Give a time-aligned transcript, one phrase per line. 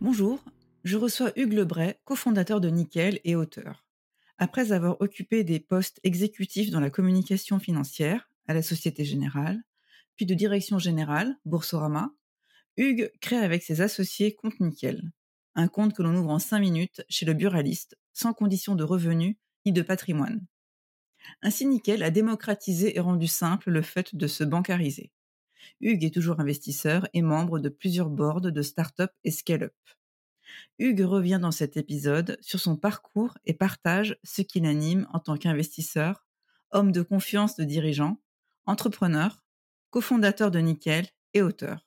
[0.00, 0.44] Bonjour,
[0.84, 3.84] je reçois Hugues Lebray, cofondateur de Nickel et auteur.
[4.38, 9.60] Après avoir occupé des postes exécutifs dans la communication financière à la Société Générale,
[10.14, 12.12] puis de direction générale, Boursorama,
[12.76, 15.10] Hugues crée avec ses associés Compte Nickel,
[15.56, 19.34] un compte que l'on ouvre en 5 minutes chez le buraliste, sans condition de revenus
[19.66, 20.46] ni de patrimoine.
[21.42, 25.10] Ainsi, Nickel a démocratisé et rendu simple le fait de se bancariser.
[25.80, 29.74] Hugues est toujours investisseur et membre de plusieurs boards de start-up et scale-up.
[30.78, 35.36] Hugues revient dans cet épisode sur son parcours et partage ce qui l'anime en tant
[35.36, 36.26] qu'investisseur,
[36.70, 38.20] homme de confiance de dirigeant,
[38.66, 39.42] entrepreneur,
[39.90, 41.86] cofondateur de Nickel et auteur.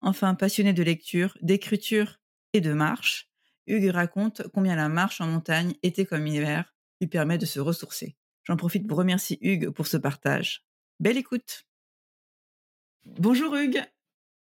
[0.00, 2.20] Enfin, passionné de lecture, d'écriture
[2.52, 3.28] et de marche,
[3.66, 8.16] Hugues raconte combien la marche en montagne, été comme hiver, lui permet de se ressourcer.
[8.44, 10.64] J'en profite pour remercier Hugues pour ce partage.
[11.00, 11.67] Belle écoute
[13.16, 13.82] Bonjour Hugues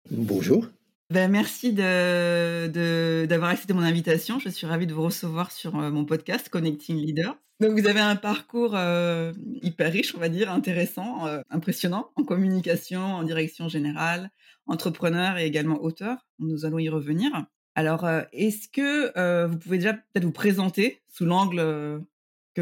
[0.10, 0.68] Bonjour
[1.10, 4.40] ben, merci de, de, d'avoir accepté mon invitation.
[4.40, 7.38] Je suis ravie de vous recevoir sur euh, mon podcast Connecting Leader.
[7.62, 12.23] Donc, vous avez un parcours euh, hyper riche, on va dire, intéressant, euh, impressionnant en
[12.23, 14.32] communication, en direction générale,
[14.66, 16.28] entrepreneur et également auteur.
[16.40, 17.32] Nous allons y revenir.
[17.76, 22.02] Alors, est-ce que vous pouvez déjà peut-être vous présenter sous l'angle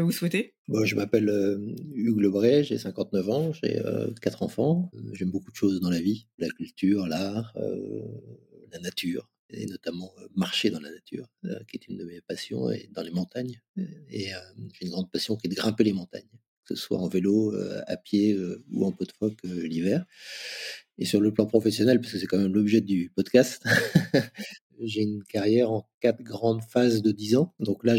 [0.00, 0.54] vous souhaitez?
[0.84, 1.28] Je m'appelle
[1.94, 3.80] Hugues Lebray, j'ai 59 ans, j'ai
[4.20, 4.90] quatre enfants.
[5.12, 7.56] J'aime beaucoup de choses dans la vie, la culture, l'art,
[8.72, 11.26] la nature, et notamment marcher dans la nature,
[11.68, 13.60] qui est une de mes passions, et dans les montagnes.
[14.08, 14.32] J'ai
[14.82, 16.28] une grande passion qui est de grimper les montagnes,
[16.64, 17.54] que ce soit en vélo,
[17.86, 18.36] à pied
[18.72, 20.04] ou en pot de phoque l'hiver.
[20.98, 23.62] Et sur le plan professionnel, parce que c'est quand même l'objet du podcast,
[24.80, 27.54] j'ai une carrière en quatre grandes phases de 10 ans.
[27.60, 27.96] Donc là,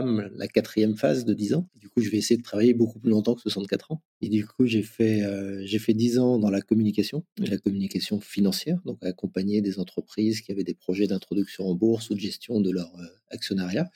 [0.00, 1.68] la quatrième phase de 10 ans.
[1.76, 4.02] Du coup, je vais essayer de travailler beaucoup plus longtemps que 64 ans.
[4.20, 8.80] Et du coup, j'ai fait, euh, fait 10 ans dans la communication, la communication financière,
[8.84, 12.70] donc accompagner des entreprises qui avaient des projets d'introduction en bourse ou de gestion de
[12.70, 13.90] leur euh, actionnariat,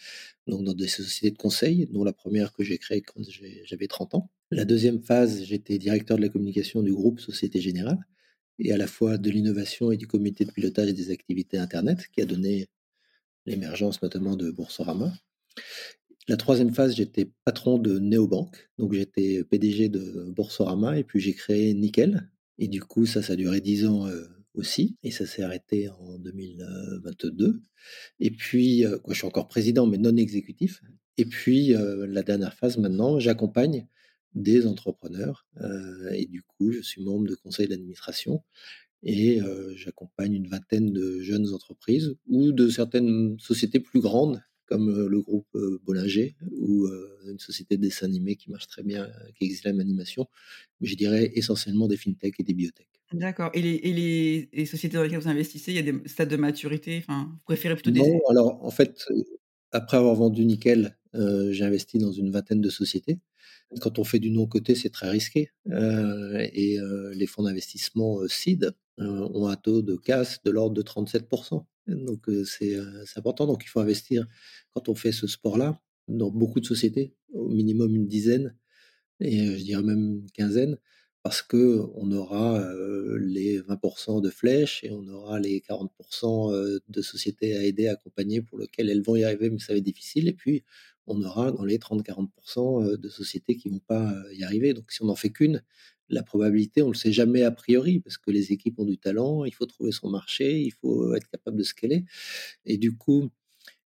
[0.46, 3.22] donc dans des sociétés de conseil, dont la première que j'ai créée quand
[3.64, 4.30] j'avais 30 ans.
[4.50, 7.98] La deuxième phase, j'étais directeur de la communication du groupe Société Générale,
[8.58, 12.22] et à la fois de l'innovation et du comité de pilotage des activités Internet, qui
[12.22, 12.68] a donné
[13.46, 15.12] l'émergence notamment de Boursorama.
[16.28, 21.34] La troisième phase, j'étais patron de Néobank, donc j'étais PDG de Boursorama et puis j'ai
[21.34, 22.28] créé Nickel.
[22.58, 24.24] Et du coup, ça, ça a duré dix ans euh,
[24.54, 27.62] aussi et ça s'est arrêté en 2022.
[28.18, 30.82] Et puis, euh, je suis encore président mais non exécutif.
[31.16, 33.86] Et puis, euh, la dernière phase maintenant, j'accompagne
[34.34, 35.46] des entrepreneurs
[36.12, 38.42] et du coup, je suis membre de conseil d'administration
[39.02, 39.40] et
[39.76, 45.56] j'accompagne une vingtaine de jeunes entreprises ou de certaines sociétés plus grandes comme le groupe
[45.84, 46.88] Bollinger ou
[47.26, 50.26] une société de dessin animé qui marche très bien, qui existe la animation,
[50.80, 52.88] mais je dirais essentiellement des fintech et des biotech.
[53.12, 53.50] D'accord.
[53.54, 56.98] Et, les, les, sociétés dans lesquelles vous investissez, il y a des stades de maturité
[56.98, 58.00] enfin, Vous préférez plutôt des.
[58.00, 59.06] Non, alors en fait,
[59.70, 63.18] après avoir vendu Nickel, j'ai investi dans une vingtaine de sociétés.
[63.80, 65.50] Quand on fait du non-côté, c'est très risqué.
[65.70, 66.78] et
[67.14, 71.64] les fonds d'investissement seed ont un taux de casse de l'ordre de 37%.
[71.86, 72.76] Donc c'est
[73.16, 73.46] important.
[73.46, 74.26] Donc il faut investir
[74.74, 78.56] quand on fait ce sport-là dans beaucoup de sociétés, au minimum une dizaine,
[79.20, 80.78] et je dirais même une quinzaine,
[81.22, 82.64] parce que on aura
[83.20, 88.42] les 20% de flèches et on aura les 40% de sociétés à aider, à accompagner,
[88.42, 90.28] pour lesquelles elles vont y arriver, mais ça va être difficile.
[90.28, 90.64] Et puis
[91.08, 94.74] on aura dans les 30-40% de sociétés qui vont pas y arriver.
[94.74, 95.62] Donc si on n'en fait qu'une,
[96.08, 98.98] la probabilité, on ne le sait jamais a priori, parce que les équipes ont du
[98.98, 102.04] talent, il faut trouver son marché, il faut être capable de scaler.
[102.64, 103.30] Et du coup,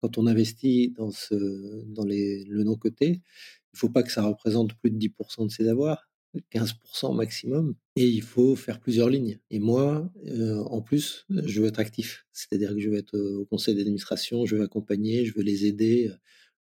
[0.00, 4.98] quand on investit dans, le non-coté, il ne faut pas que ça représente plus de
[4.98, 6.08] 10% de ses avoirs.
[6.50, 11.68] 15% maximum et il faut faire plusieurs lignes et moi, heu, en plus, je veux
[11.68, 12.26] être actif.
[12.32, 15.66] C'est-à-dire que je veux être, heu, au conseil d'administration, je veux accompagner, je veux les
[15.66, 16.16] aider, heu,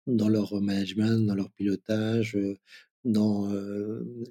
[0.06, 2.38] dans leur management, dans leur pilotage,
[3.04, 3.52] dans,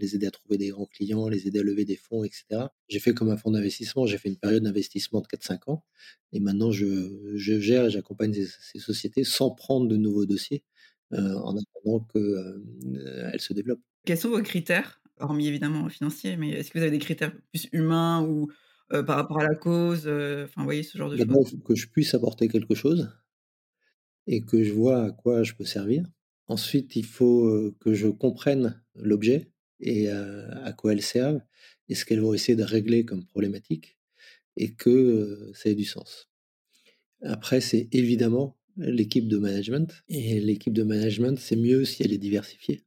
[0.01, 2.75] les aider à trouver des grands clients, les aider à lever des fonds et cetera.
[2.89, 5.85] J'ai fait comme un fonds d'investissement, j'ai fait une période d'investissement de 4-5 ans
[6.33, 10.65] et maintenant je je gère et j'accompagne ces ces sociétés sans prendre de nouveaux dossiers,
[11.13, 13.83] en attendant que, hem, elles se développent.
[14.07, 15.03] Quels sont vos critères?
[15.21, 18.51] Hormis évidemment financiers, mais est-ce que vous avez des critères plus humains ou,
[18.89, 21.27] par rapport à la cause, enfin, voyez, ce genre de choses?
[21.27, 23.11] D'abord, que je puisse apporter quelque chose
[24.27, 26.05] et que je vois à quoi je peux servir.
[26.49, 29.51] Ensuite, il faut, que je comprenne l'objet
[29.81, 31.41] et à quoi elles servent
[31.89, 33.99] et ce qu'elles vont essayer de régler comme problématique
[34.57, 36.29] et que, ça ait du sens.
[37.23, 42.19] Après, c'est évidemment l'équipe de management et l'équipe de management, c'est mieux si elle est
[42.19, 42.85] diversifiée,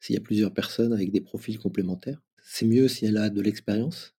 [0.00, 2.20] s'il y a plusieurs personnes avec des profils complémentaires.
[2.42, 4.14] C'est mieux si elle a de l'expérience,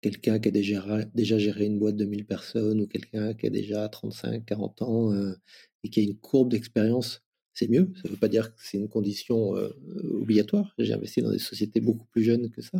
[0.00, 3.50] quelqu'un qui a déjà déjà géré une boîte de 1000 personnes ou quelqu'un qui a
[3.50, 5.36] déjà 35-40 ans, heu,
[5.82, 7.22] et qui a une courbe d'expérience,
[7.54, 7.90] c'est mieux.
[7.96, 9.74] Ça ne veut pas dire que c'est une condition, heu,
[10.10, 10.74] obligatoire.
[10.78, 12.78] J'ai investi dans des sociétés beaucoup plus jeunes que ça,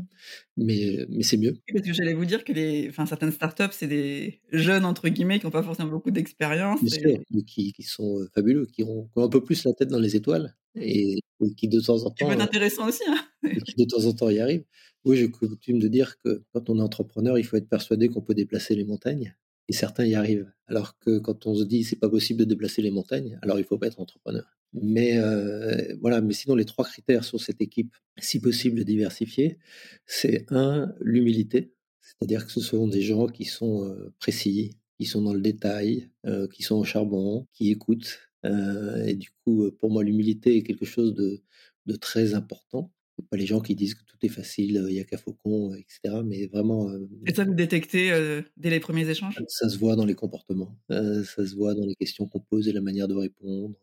[0.57, 1.57] mais mais c'est mieux.
[1.69, 5.09] Oui, parce que j'allais vous dire que les enfin, certaines startups, c'est des «jeunes» entre
[5.09, 8.29] guillemets qui ont pas forcément beaucoup d'expérience Bien sûr, et mais qui qui sont, heu,
[8.35, 11.55] fabuleux, qui ont qui ont un peu plus la tête dans les étoiles et et
[11.55, 13.19] qui de temps en temps, intéressant aussi, hein.
[13.51, 14.65] et qui de temps en temps y arrivent.
[15.05, 18.23] Oui, j'ai coutume de dire que quand on est entrepreneur, il faut être persuadé qu'on
[18.23, 19.35] peut déplacer les montagnes
[19.69, 20.51] et certains y arrivent.
[20.69, 23.65] Alors que quand on se dit: «C'est pas possible de déplacer les montagnes», alors il
[23.65, 24.45] faut pas être entrepreneur.
[24.75, 29.59] Mais heu, voilà, mais sinon les 3 critères sur cette équipe, si possible diversifiée,
[30.07, 35.35] c'est un l'humilité, c'est-à-dire que ce sont des gens qui sont, précis, qui sont dans
[35.35, 40.03] le détail, heu, qui sont au charbon, qui écoutent, heu et du coup, pour moi
[40.05, 41.43] l'humilité est quelque chose de
[41.87, 42.91] de très important.
[43.31, 45.79] Pas les gens qui disent que tout est facile, il y a qu'à Faucon, heu
[45.79, 49.45] et cetera, mais vraiment, heu, Et ça, vous détectez, heu, dès les premiers échanges?
[49.49, 52.73] ça se voit dans les comportements, ça se voit dans les questions qu'on pose et
[52.73, 53.77] la manière de répondre,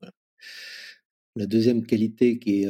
[0.00, 0.12] voilà.
[1.36, 2.68] La deuxième qualité qui est,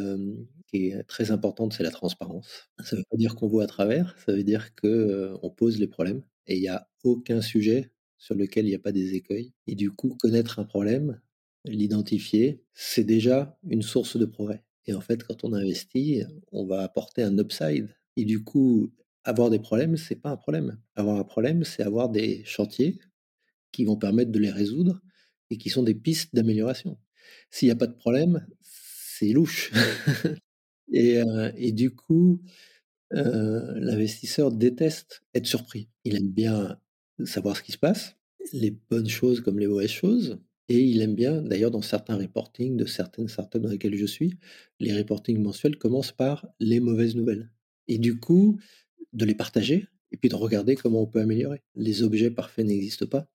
[0.67, 2.69] qui est très importante, c'est la transparence.
[2.85, 5.79] Ça veut pas dire qu'on voit à travers, ça veut dire que, heu, on pose
[5.79, 9.15] les problèmes et il y a aucun sujet sur lequel il y a pas des
[9.15, 11.21] écueils et du coup, connaître un problème,
[11.65, 16.83] l'identifier, c'est déjà une source de progrès et en fait, quand on investit, on va
[16.83, 18.93] apporter un upside et du coup,
[19.25, 20.79] avoir des problèmes, c'est pas un problème.
[20.97, 22.99] Avoir un problème, c'est avoir des chantiers
[23.73, 25.01] qui vont permettre de les résoudre
[25.51, 26.99] et qui sont des pistes d'amélioration.
[27.51, 29.73] S'il y a pas de problème, c'est louche
[30.93, 32.41] et heu et du coup,
[33.15, 35.89] heu, l'investisseur déteste être surpris.
[36.05, 36.79] Il aime bien
[37.25, 38.17] savoir ce qui se passe,
[38.53, 40.39] les bonnes choses comme les mauvaises choses
[40.69, 44.35] et il aime bien d'ailleurs dans certains reportings de certaines startups dans lesquelles je suis,
[44.81, 47.51] les reportings mensuels commencent par les mauvaises nouvelles
[47.89, 48.59] et du coup,
[49.13, 51.63] de les partager et puis de regarder comment on peut améliorer.
[51.75, 53.29] Les objets parfaits n'existent pas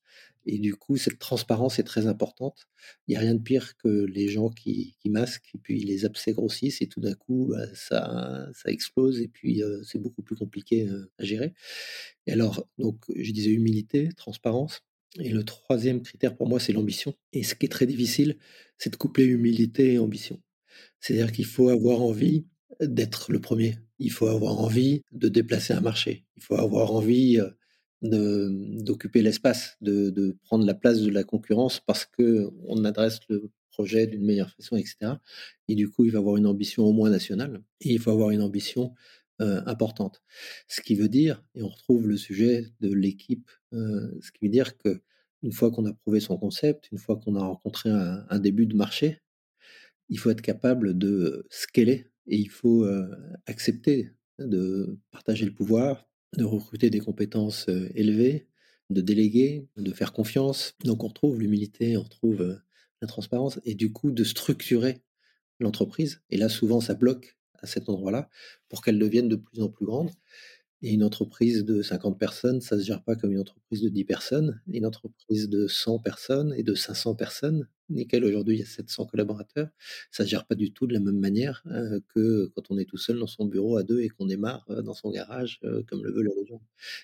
[0.45, 2.67] et du coup, cette transparence est très importante.
[3.07, 6.05] Il y a rien de pire que les gens qui qui masquent et puis les
[6.05, 10.35] abcès grossissent et tout d'un coup, bah, ça ça explose et puis, c'est beaucoup plus
[10.35, 10.87] compliqué,
[11.17, 11.53] à gérer
[12.27, 14.81] et alors donc je disais humilité, transparence
[15.19, 18.37] et le troisième critère pour moi, c'est l'ambition et ce qui est très difficile,
[18.77, 20.41] c'est de coupler humilité et ambition.
[20.99, 22.45] C'est-à-dire qu'il faut avoir envie
[22.81, 23.77] d'être le premier.
[23.99, 26.25] Il faut avoir envie de déplacer un marché.
[26.35, 27.39] Il faut avoir envie,
[28.03, 28.49] de
[28.83, 34.23] d'occuper l'espace, de prendre la place de la concurrence parce qu'on adresse le projet d'une
[34.23, 35.19] meilleure façon et cetera
[35.67, 38.29] et du coup, il va avoir une ambition au moins nationale et il faut avoir
[38.29, 38.93] une ambition,
[39.43, 40.21] heu, importante.
[40.67, 44.49] Ce qui veut dire et on retrouve le sujet de l'équipe, heu, ce qui veut
[44.51, 48.67] dire qu'une fois qu'on a prouvé son concept, une fois qu'on a rencontré un début
[48.67, 49.19] de marché,
[50.09, 53.09] il faut être capable de scaler et il faut, heu,
[53.47, 56.07] accepter de partager le pouvoir,
[56.37, 58.47] de recruter des compétences, élevées,
[58.89, 60.75] de déléguer, de faire confiance.
[60.83, 62.59] Donc on retrouve l'humilité, on retrouve,
[63.01, 65.01] la transparence et du coup de structurer
[65.59, 68.29] l'entreprise et là souvent ça bloque à cet endroit-là
[68.69, 70.11] pour qu'elle devienne de plus en plus grande
[70.81, 74.03] et une entreprise de 50 personnes, ça se gère pas comme une entreprise de 10
[74.03, 74.61] personnes.
[74.67, 79.05] Une entreprise de 100 personnes et de 500 personnes, nickel, aujourd'hui, il y a 700
[79.05, 79.69] collaborateurs.
[80.11, 82.83] Ça se gère pas du tout de la même manière, heu, que quand on est
[82.85, 85.83] tout seul dans son bureau à 2 et qu'on démarre, heu, dans son garage, heu,
[85.87, 86.61] comme le veut la légende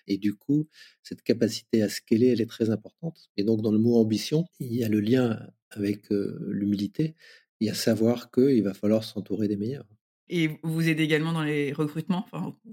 [0.08, 0.68] et du coup,
[1.04, 4.74] cette capacité à scaler, elle est très importante et donc dans le mot ambition, il
[4.76, 5.40] y a le lien
[5.72, 7.16] avec, heu, l'humilité.
[7.62, 9.88] Il y a savoir qu'il va falloir s'entourer des meilleurs.
[10.30, 12.28] Et vous aidez également dans les recrutements?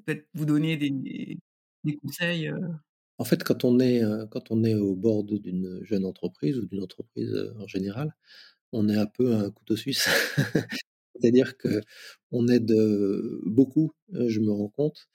[0.07, 1.39] Peut-être vous donner des
[2.03, 2.59] conseils, heu?
[3.19, 6.67] En fait, quand on est, heu, quand on est au bord d'une jeune entreprise ou
[6.67, 8.15] d'une entreprise, heu, en général,
[8.73, 10.07] on est un peu un couteau suisse.
[11.17, 15.09] C'est-à-dire qu'on aide, heu, beaucoup, je me rends compte,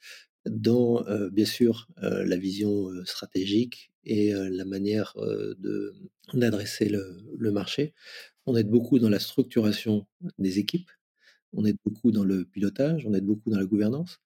[0.46, 5.14] dans, bien sûr, la vision, stratégique et la manière,
[6.34, 7.94] d'adresser le le marché.
[8.46, 10.06] On aide beaucoup dans la structuration
[10.38, 10.90] des équipes,
[11.54, 14.18] on aide beaucoup dans le pilotage, on aide beaucoup dans la gouvernance.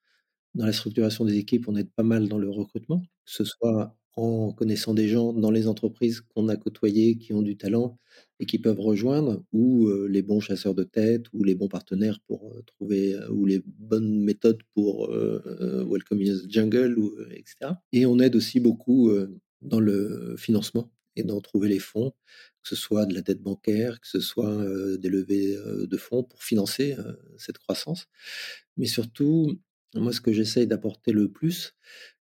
[0.54, 3.96] Dans la structuration des équipes, on aide pas mal dans le recrutement, que ce soit
[4.16, 7.98] en connaissant des gens dans les entreprises qu'on a côtoyées, qui ont du talent
[8.40, 12.20] et qui peuvent rejoindre ou heu, les bons chasseurs de tête ou les bons partenaires
[12.28, 17.28] pour, heu, trouver, heu, ou les bonnes méthodes pour, welcome in the jungle heu
[17.92, 19.10] et on aide aussi beaucoup,
[19.62, 22.12] dans le financement et dans trouver les fonds,
[22.62, 24.64] que ce soit de la dette bancaire, que ce soit,
[24.98, 26.96] des levées, de fonds pour financer,
[27.38, 28.06] cette croissance.
[28.76, 29.60] Mais surtout,
[29.94, 31.74] moi, ce que j'essaye d'apporter le plus,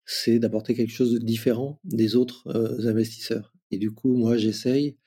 [0.06, 2.44] c'est d'apporter quelque chose de différent des autres,
[2.88, 4.98] investisseurs et du coup, moi, j'essaye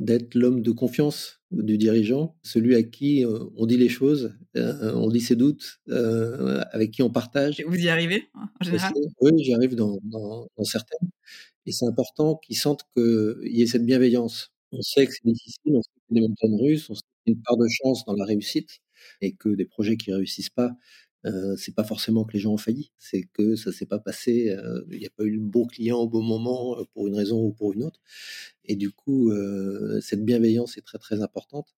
[0.00, 3.24] d'être l'homme de confiance du dirigeant, celui à qui,
[3.56, 5.80] on dit les choses, on dit ses doutes,
[6.72, 8.92] avec qui on partage vous y arrivez, en général?
[9.20, 11.08] Oui, j'y arrive dans dans dans certaines
[11.66, 14.52] et c'est important qu'ils sentent qu'il y ait cette bienveillance.
[14.72, 17.02] On sait que c'est difficile, on sait qu'il y a des montagnes russes, on sait
[17.24, 18.80] qu'il y a une part de chance dans la réussite
[19.20, 20.76] et que des projets qui réussissent pas,
[21.26, 24.50] heu, c'est pas forcément que les gens ont failli, c'est que ça s'est pas passé,
[24.50, 27.14] heu, il y a pas eu le bon client au bon moment, heu, pour une
[27.16, 28.00] raison ou pour une autre
[28.64, 31.68] et du coup, heu, cette bienveillance est très, très importante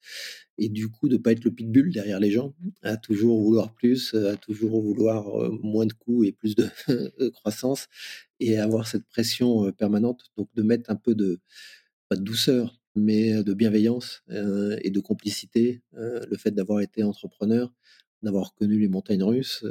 [0.59, 4.15] et du coup, de pas être le pitbull derrière les gens, à toujours vouloir plus,
[4.15, 5.27] à toujours vouloir,
[5.63, 6.69] moins de coûts et plus de
[7.33, 7.89] croissance
[8.41, 10.25] et avoir cette pression, permanente.
[10.37, 11.41] Donc de mettre un peu de
[12.09, 15.83] pas de douceur, mais de bienveillance, et de complicité.
[15.93, 17.73] Le fait d'avoir été entrepreneur,
[18.23, 19.65] d'avoir connu les montagnes russes,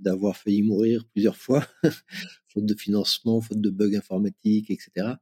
[0.00, 1.66] d'avoir failli mourir plusieurs fois,
[2.48, 5.20] faute de financement, faute de bugs informatiques et cetera.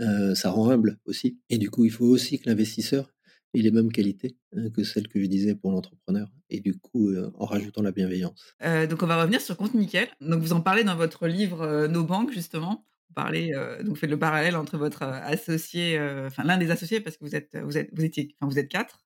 [0.00, 3.13] Heu, ça rend humble aussi et du coup, il faut aussi que l'investisseur
[3.60, 7.10] ait les mêmes qualités, heu, que celles que je disais pour l'entrepreneur et du coup,
[7.10, 8.54] heu, en rajoutant la bienveillance.
[8.88, 10.08] Donc on va revenir sur Compte Nickel.
[10.20, 12.86] Donc vous en parlez dans votre livre, Nos banques justement.
[13.08, 13.52] Vous parlez,
[13.84, 17.56] donc faites le parallèle entre votre, associé, enfin l'un des associés parce que vous êtes
[17.62, 19.04] vous êtes vous étiez vous êtes 4.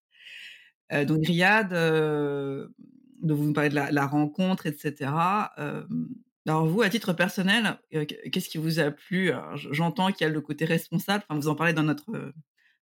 [0.93, 1.71] Heu, donc Riyad,
[3.23, 5.53] dont vous nous parlez de la la rencontre et.
[5.59, 6.09] Hem,
[6.47, 9.33] alors vous, à titre personnel, qu'est-ce qui vous a plu?
[9.55, 12.33] J'entends qu'il y a le côté responsable, enfin vous en parlez dans notre,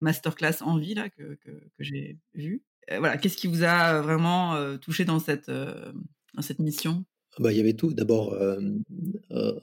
[0.00, 2.62] masterclass Envie là que que j'ai vu.
[2.90, 7.04] Heu, voilà, qu'est-ce qui vous a vraiment, heu, touché dans cette, dans cette mission?
[7.36, 7.92] Ah bah, il y avait tout.
[7.92, 8.34] D'abord,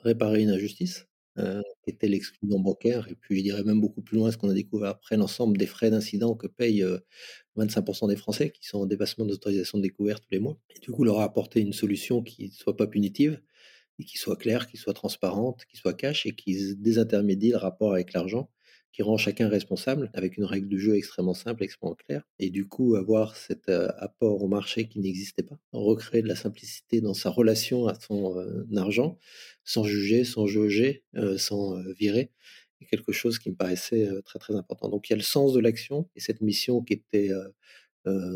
[0.04, 1.08] réparer une injustice,
[1.84, 4.54] qui était l'exclusion bancaire et puis je dirais même beaucoup plus loin, ce qu'on a
[4.54, 7.02] découvert après, l'ensemble des frais d'incident que payent, heu,
[7.56, 10.92] 25 des Français qui sont en dépassement d'autorisation de découvert tous les mois et du
[10.92, 13.42] coup, leur apporter une solution qui soit pas punitive
[14.00, 17.94] et qui soit claire, qui soit transparente, qui soit cash et qui désintermédie le rapport
[17.94, 18.52] avec l'argent,
[18.98, 22.68] qui rend chacun responsable avec une règle du jeu extrêmement simple, extrêmement claire et du
[22.68, 25.60] coup avoir cet, heu, apport au marché qui n'existait pas.
[25.72, 29.20] Recréer de la simplicité dans sa relation à son, heu, argent,
[29.64, 32.32] sans juger, sans jauger, heu, sans, virer
[32.82, 34.90] est quelque chose qui me paraissait, très, très important.
[34.90, 37.30] Donc il y a le sens de l'action et cette mission qui était,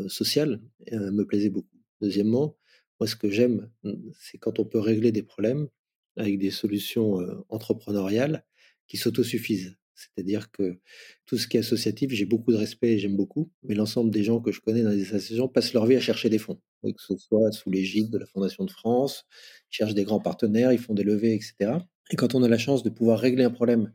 [0.08, 0.60] sociale,
[0.92, 1.76] me plaisait beaucoup.
[2.00, 2.56] Deuxièmement,
[3.00, 5.68] moi ce que j'aime, mmh, c'est quand on peut régler des problèmes
[6.16, 8.44] avec des solutions, entrepreneuriales
[8.88, 9.76] qui s'autosuffisent.
[10.14, 10.78] C'est-à-dire que
[11.26, 14.24] tout ce qui est associatif, j'ai beaucoup de respect et j'aime beaucoup, mais l'ensemble des
[14.24, 16.90] gens que je connais dans les associations passent leur vie à chercher des fonds, que
[16.98, 19.24] ce soit sous l'égide de la Fondation de France,
[19.70, 22.48] ils cherchent des grands partenaires, ils font des levées et cetera et quand on a
[22.48, 23.92] la chance de pouvoir régler un problème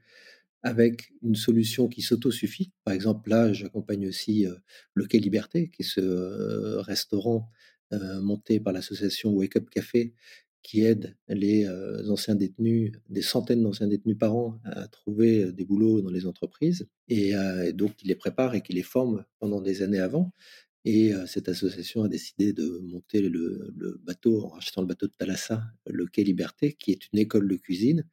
[0.63, 2.71] avec une solution qui s'autosuffit.
[2.83, 4.57] Par exemple, là, j'accompagne aussi, heu,
[4.95, 7.51] Le Quai Liberté, qui est ce, restaurant,
[7.91, 10.13] monté par l'association Wake Up Café,
[10.67, 15.53] qui aide les, heu, anciens détenus, des centaines d'anciens détenus par an, à trouver, heu,
[15.53, 16.88] des boulots dans les entreprises.
[17.09, 17.31] Et
[17.65, 20.33] et donc qui les prépare et qui les forme pendant des années avant.
[20.86, 25.13] Et cette association a décidé de monter le le bateau en rachetant le bateau de
[25.17, 28.05] Thalassa, Le Quai Liberté, qui est une école de cuisine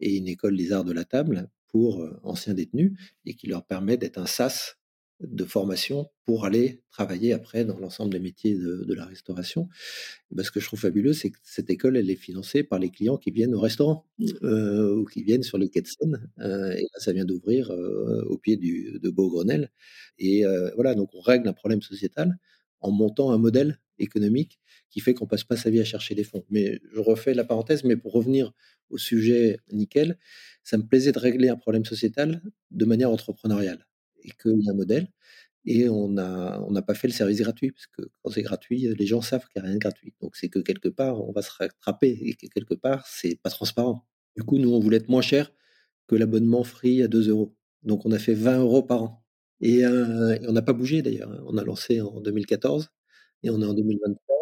[0.00, 2.92] et une école des arts de la table pour, anciens détenus
[3.26, 4.77] et qui leur permet d'être un sas
[5.20, 9.68] de formation pour aller travailler après dans l'ensemble des métiers de la restauration.
[10.30, 12.90] Bah, ce que je trouve fabuleux, c'est que cette école, elle est financée par les
[12.90, 14.06] clients qui viennent au restaurant,
[14.42, 17.72] heu, ou qui viennent sur les quais de Seine, heu et là, ça vient d'ouvrir,
[17.72, 19.70] heu, au pied de Beaugrenelle
[20.18, 20.44] et
[20.74, 22.38] voilà, donc on règle un problème sociétal
[22.80, 24.60] en montant un modèle économique
[24.90, 26.44] qui fait qu'on passe pas sa vie à chercher des fonds.
[26.50, 28.52] Mais je refais la parenthèse, mais pour revenir
[28.90, 30.18] au sujet nickel,
[30.62, 33.86] ça me plaisait de régler un problème sociétal de manière entrepreneuriale
[34.28, 35.08] et qu'il y a un modèle
[35.66, 39.20] et on n'a pas fait le service gratuit parce que quand c'est gratuit, les gens
[39.22, 40.14] savent qu'il y a rien de gratuit.
[40.22, 43.50] Donc c'est que quelque part, on va se rattraper et que quelque part, c'est pas
[43.50, 44.06] transparent.
[44.36, 45.52] Du coup, nous, on voulait être moins cher
[46.08, 47.56] que l'abonnement Free à 2 euros.
[47.84, 49.24] Donc on a fait 20 euros par an
[49.62, 51.42] et heu et on n'a pas bougé d'ailleurs, hein.
[51.48, 52.90] On a lancé en 2014
[53.44, 54.36] et on est en 2023,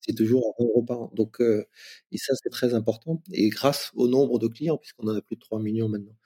[0.00, 1.12] c'est toujours à 20 € par an.
[1.16, 1.66] Donc heu
[2.12, 5.36] et ça, c'est très important et grâce au nombre de clients puisqu'on en a plus
[5.36, 6.16] de 3 000 000 maintenant.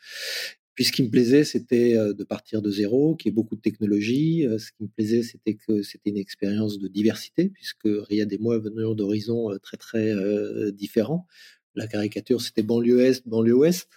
[0.76, 3.56] Puis ce qui me plaisait, c'était, heu, de partir de 0, qu'il y ait beaucoup
[3.56, 4.44] de technologie.
[4.46, 8.38] Heu, ce qui me plaisait, c'était que c'était une expérience de diversité puisque Riyad et
[8.38, 11.26] moi venions d'horizons, heu, très, très, heu, différents.
[11.74, 13.88] La caricature, c'était banlieue est, banlieue ouest.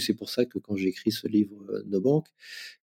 [0.00, 2.28] C'est pour ça que quand j'ai écrit ce livre, Nos banques,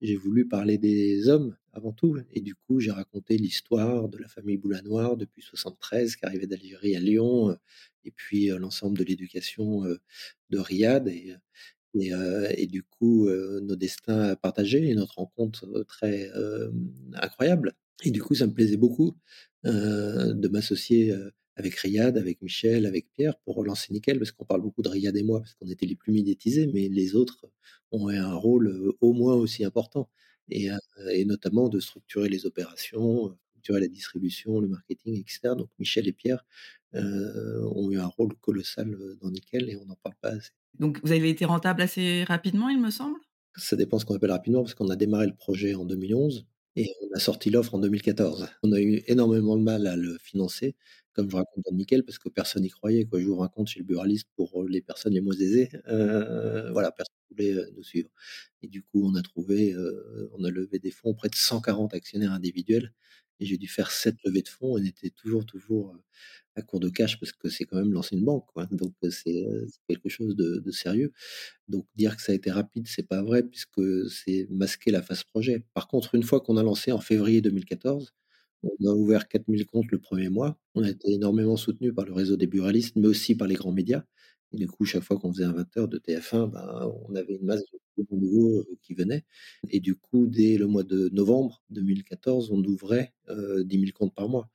[0.03, 4.29] j'ai voulu parler des hommes avant tout et du coup, j'ai raconté l'histoire de la
[4.29, 7.57] famille Boulanoir depuis 73 qui arrivait d'Algérie à Lyon,
[8.05, 9.85] et puis, l'ensemble de l'éducation,
[10.51, 11.35] de Riyad et
[11.99, 17.75] et heu et du coup, heu, nos destins partagés et notre rencontre, très, hem, incroyable
[18.05, 19.17] et du coup, ça me plaisait beaucoup,
[19.65, 21.15] de m'associer,
[21.57, 25.17] avec Riyad, avec Michel, avec Pierre pour relancer Nickel parce qu'on parle beaucoup de Riyad
[25.17, 27.47] et moi parce qu'on était les plus médiatisés, mais les autres
[27.93, 30.09] ont eu un rôle, au moins aussi important
[30.51, 35.55] et notamment de structurer les opérations, structurer la distribution, le marketing et cetera.
[35.57, 36.45] Donc Michel et Pierre,
[36.95, 40.51] ont eu un rôle colossal, dans Nickel et on n'en parle pas assez.
[40.79, 43.19] Donc vous avez été rentable assez rapidement, il me semble?
[43.57, 46.47] Ça dépend ce qu'on appelle rapidement, parce qu'on a démarré le projet en 2011
[46.77, 48.47] et on a sorti l'offre en 2014.
[48.63, 50.77] On a eu énormément de mal à le financer,
[51.13, 53.21] comme je raconte dans Nickel, parce que personne n'y croyait, quoi.
[53.21, 56.93] J'ouvre un compte chez le buraliste pour, heu, les personnes les moins aisées, heu, voilà,
[56.93, 58.09] personne voulait, heu, nous suivre
[58.63, 59.75] et du coup, on a trouvé,
[60.39, 62.93] on a levé des fonds auprès de 140 actionnaires individuels
[63.41, 65.97] et j'ai dû faire 7 levées de fonds et on était toujours, toujours,
[66.57, 68.67] à court de cash parce que c'est quand même lancer une banque, quoi.
[68.73, 69.45] Donc c'est,
[69.89, 71.13] quelque chose de de sérieux.
[71.69, 73.81] Donc dire que ça a été rapide, c'est pas vrai puisque
[74.11, 75.65] c'est masquer la phase projet.
[75.75, 78.13] Par contre, une fois qu'on a lancé en février 2014,
[78.63, 80.59] on a ouvert 4 000 comptes le 1er mois.
[80.75, 83.73] On a été énormément soutenus par le réseau des buralistes, mais aussi par les grands
[83.73, 84.05] médias
[84.53, 87.45] et du coup, chaque fois qu'on faisait un 20:00 de TF1, ben, on avait une
[87.47, 87.63] masse
[87.99, 89.25] de nouveaux, heu, qui venaient
[89.71, 94.15] et du coup, dès le mois de novembre 2014, on ouvrait, heu, 10 000 comptes
[94.15, 94.49] par mois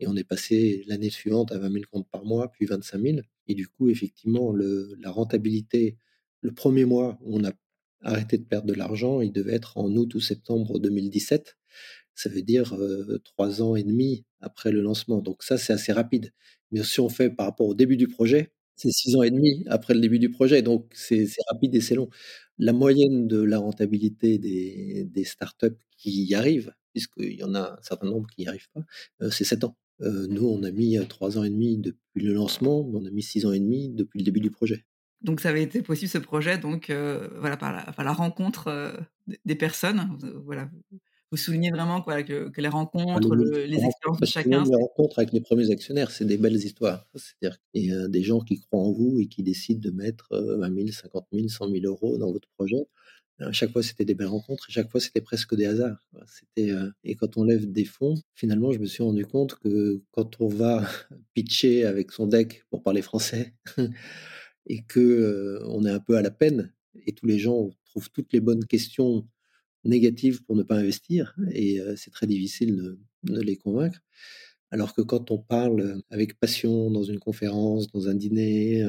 [0.00, 3.22] et on est passé l'année suivante à 20 000 comptes par mois, puis 25 000
[3.48, 5.96] et du coup, effectivement, la rentabilité,
[6.42, 7.52] le 1er mois où on a
[8.02, 11.56] arrêté de perdre de l'argent, il devait être en août ou septembre 2017.
[12.16, 15.20] Ça veut dire, heu, 3 ans et demi après le lancement.
[15.22, 16.32] Donc ça, c'est assez rapide.
[16.72, 19.64] Mais si on fait par rapport au début du projet, c'est 6 ans et demi
[19.68, 22.08] après le début du projet, donc c'est rapide et c'est long.
[22.58, 27.82] La moyenne de la rentabilité des startups qui y arrivent, puisqu'il y en a un
[27.82, 28.82] certain nombre qui n'y arrivent pas,
[29.22, 29.76] heu, c'est 7 ans.
[30.02, 33.04] Heu, nous, on a mis, heu, 3 ans et demi depuis le lancement, mais on
[33.06, 34.84] a mis 6 ans et demi depuis le début du projet.
[35.22, 37.72] Donc ça avait été possible ce projet donc voilà par
[38.04, 38.92] la rencontre,
[39.44, 40.18] des personnes.
[40.44, 40.68] Voilà,
[41.32, 42.68] vous vous soulignez vraiment quoi que que les
[43.14, 46.38] Ah rencontres, le les expériences de chacun, les rencontres avec les 1ers actionnaires, c'est des
[46.38, 47.06] belles histoires.
[47.14, 50.28] C'est-à-dire qu'il y a des gens qui croient en vous et qui décident de mettre,
[50.32, 52.86] heu, 20 000-50 000-100 000 € dans votre projet.
[53.40, 55.98] À chaque fois, c'était des belles rencontres et chaque fois, c'était presque des hasards.
[56.26, 60.02] C'était, heu et quand on lève des fonds, finalement, je me suis rendu compte que
[60.12, 60.86] quand on va
[61.34, 63.54] pitcher avec son deck pour parler français
[64.66, 66.72] et que, heu, on est un peu à la peine
[67.06, 69.26] et tous les gens trouvent toutes les bonnes questions
[69.84, 74.00] négatives pour ne pas investir et c'est très difficile de les convaincre.
[74.70, 78.82] Alors que quand on parle avec passion dans une conférence, dans un dîner,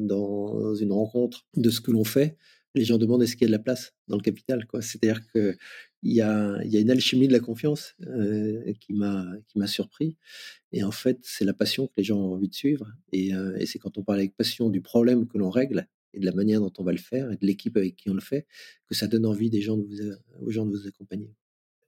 [0.00, 2.36] dans une rencontre de ce que l'on fait,
[2.74, 5.56] les gens demandent: «Est-ce qu'il y a de la place dans le capital?» C'est-à-dire qu'il
[6.02, 10.16] y a y a une alchimie de la confiance, heu, qui m'a surpris
[10.72, 13.32] et en fait, c'est la passion que les gens ont envie de suivre et
[13.66, 16.60] c'est quand on parle avec passion du problème que l'on règle et de la manière
[16.60, 18.46] dont on va le faire et de l'équipe avec qui on le fait,
[18.86, 21.34] que ça donne envie des gens de vous a aux gens de vous accompagner.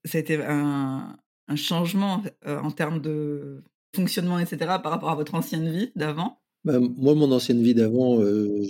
[0.05, 5.11] Ça a été un un changement heu, en termes de fonctionnement et cetera par rapport
[5.11, 6.41] à votre ancienne vie d'avant?
[6.65, 8.63] Bah, moi, mon ancienne vie d'avant, heu,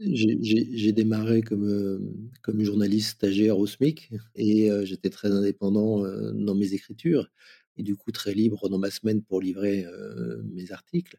[0.00, 6.02] j'ai démarré comme, comme journaliste stagiaire au SMIC et j'étais très indépendant,
[6.34, 7.28] dans mes écritures
[7.78, 9.86] et du coup très libre dans ma semaine pour livrer,
[10.52, 11.18] mes articles,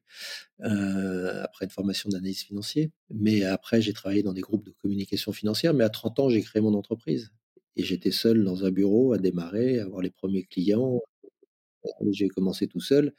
[0.59, 2.91] après une formation d'analyste financier.
[3.11, 6.41] Mais après, j'ai travaillé dans des groupes de communication financière, mais à 30 ans, j'ai
[6.41, 7.31] créé mon entreprise
[7.75, 11.01] et j'étais seul dans un bureau à démarrer, à avoir les 1ers clients.
[12.11, 13.13] J'ai commencé tout seul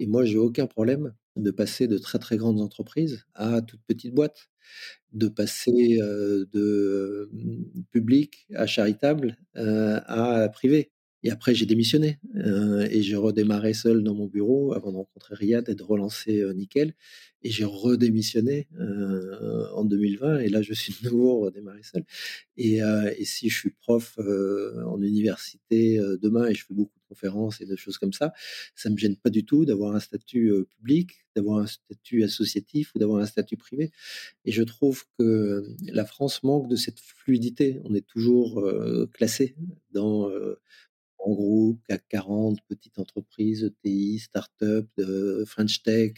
[0.00, 4.14] et moi, j'ai aucun problème de passer de très, très grandes entreprises à toutes petites
[4.14, 4.48] boîtes,
[5.12, 10.92] de passer, de, hem, public à charitable, à privé
[11.24, 15.34] et après j'ai démissionné, heu et j'ai redémarré seul dans mon bureau avant de rencontrer
[15.34, 16.94] Riyad et de relancer, heu, Nickel.
[17.42, 22.04] Et j'ai redémissionné, heu, en 2020 et là, je suis de nouveau redémarré seul.
[22.56, 22.78] Et
[23.18, 24.18] et si je suis prof,
[24.86, 28.32] en université, demain et je fais beaucoup de conférences et de choses comme ça,
[28.74, 32.98] ça me gêne pas du tout d'avoir un statut, public, d'avoir un statut associatif ou
[32.98, 33.90] d'avoir un statut privé.
[34.44, 37.80] Et je trouve que la France manque de cette fluidité.
[37.84, 38.62] On est toujours,
[39.12, 39.54] classé
[39.92, 40.30] dans,
[41.24, 44.88] grands groupes, CAC 40, petites entreprises, ETI, start-up,
[45.46, 46.12] French Tech.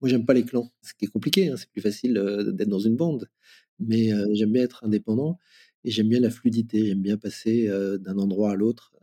[0.00, 2.68] Moi, j'aime pas les clans, ce qui est compliqué, hein, c'est plus facile, heu, d'être
[2.68, 3.28] dans une bande.
[3.80, 5.38] Mais, heu, j'aime bien être indépendant
[5.84, 6.86] et j'aime bien la fluidité.
[6.86, 8.94] J'aime bien passer, heu, d'un endroit à l'autre,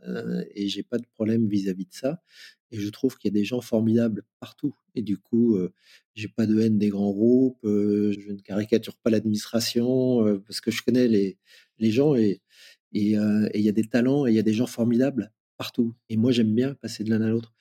[0.54, 2.22] et j'ai pas de problème vis-à-vis de ça
[2.72, 5.58] et je trouve qu'il y a des gens formidables partout et du coup,
[6.14, 10.82] j'ai pas de haine des grands groupes, je ne caricature pas l'administration, parce que je
[10.82, 12.40] connais les gens et
[12.92, 13.08] il
[13.54, 15.92] y a des talents et il y a des gens formidables partout.
[16.08, 17.52] Et moi, j'aime bien passer de l'un à l'autre.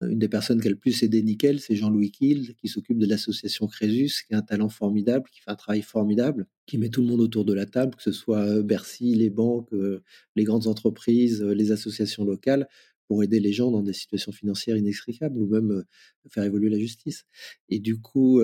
[0.00, 3.06] Une des personnes qui a le plus aidé Nickel, c'est Jean-Louis Kiel, qui s'occupe de
[3.06, 7.02] l'association Crésus, qui a un talent formidable, qui fait un travail formidable, qui met tout
[7.02, 10.02] le monde autour de la table, que ce soit, heu, Bercy, les banques, heu,
[10.34, 12.66] les grandes entreprises, heu, les associations locales,
[13.06, 15.84] pour aider les gens dans des situations financières inextricables ou même,
[16.30, 17.26] faire évoluer la justice.
[17.68, 18.40] Et du coup,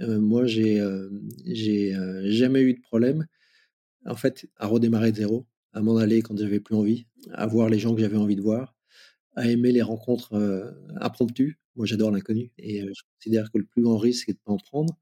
[0.00, 0.82] moi, j'ai,
[2.24, 3.26] jamais eu de problème,
[4.06, 7.68] en fait, à redémarrer de 0, à m'en aller quand j'avais plus envie, à voir
[7.70, 8.76] les gens que j'avais envie de voir,
[9.36, 11.60] à aimer les rencontres, heu, impromptues.
[11.76, 14.52] Moi, j'adore l'inconnu et heu, je considère que le plus grand risque, c'est de pas
[14.52, 14.98] en prendre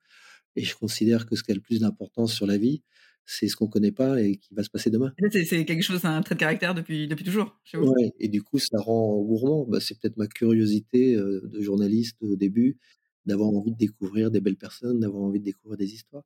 [0.57, 2.83] et je considère que ce qui a le plus d'importance sur la vie,
[3.27, 5.15] c'est ce qu'on connaît pas et qui va se passer demain.
[5.31, 7.95] C'est quelque chose un trait de caractère depuis depuis toujours, chez vous?
[7.95, 9.65] Ouais et du coup, ça rend gourmand.
[9.67, 12.79] Bah, c'est peut-être ma curiosité, heu, de journaliste au début,
[13.27, 16.25] d'avoir envie de découvrir des belles personnes, d'avoir envie de découvrir des histoires.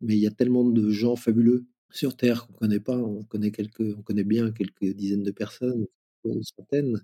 [0.00, 2.96] Mais il y a tellement de gens fabuleux sur terre qu'on connaît pas.
[2.96, 5.86] On connaît quelques on connaît bien quelques dizaines de personnes,
[6.24, 7.00] une centaine.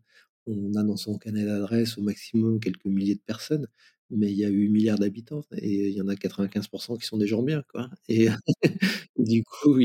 [0.47, 3.69] On a dans son carnet d'adresses au maximum quelques milliers de personnes,
[4.11, 7.07] mais il y a 8 000 000 d'habitants et il y en a 95% qui
[7.07, 8.29] sont des gens bien, quoi et
[9.19, 9.79] du coup,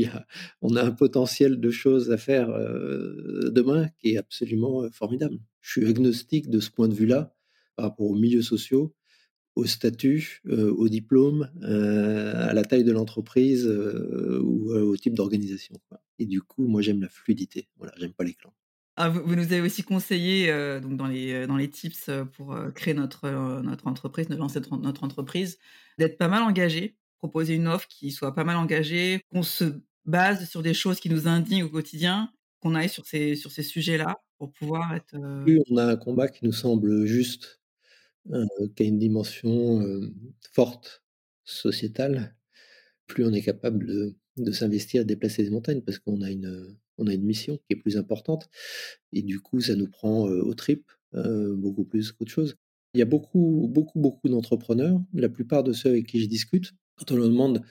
[0.62, 5.38] on a un potentiel de choses à faire, heu, demain qui est absolument, heu, formidable.
[5.62, 7.34] Je suis agnostique de ce point de vue-là,
[7.76, 8.94] par rapport aux milieux sociaux,
[9.58, 15.14] au statut, heu, au diplôme, heu, à la taille de l'entreprise, heu, ou, au type
[15.14, 15.74] d'organisation,
[16.20, 17.68] et du coup, moi, j'aime la fluidité.
[17.76, 18.54] Voilà, j'aime pas les clans.
[18.96, 20.48] Ah, vous vous nous avez aussi conseillé,
[20.80, 23.28] donc dans les, dans les tips, pour, créer notre,
[23.62, 25.58] notre entreprise, de lancer notre notre entreprise,
[25.98, 29.64] d'être pas mal engagé, proposer une offre qui soit pas mal engagée, qu'on se
[30.04, 33.62] base sur des choses qui nous indignent au quotidien, qu'on aille sur ces sur ces
[33.62, 37.57] sujets-là pour pouvoir être, Plus on a un combat qui nous semble juste,
[38.76, 39.82] qui a une dimension,
[40.52, 41.02] forte,
[41.44, 42.36] sociétale,
[43.06, 46.76] plus on est capable de de s'investir et déplacer des montagnes parce qu'on a une,
[46.98, 48.48] on a une mission qui est plus importante.
[49.12, 52.56] Et du coup, ça nous prend, aux tripes, beaucoup plus qu'autre chose.
[52.94, 56.72] Il y a beaucoup, beaucoup, beaucoup d'entrepreneurs, la plupart de ceux avec qui je discute,
[56.96, 57.62] quand on leur demande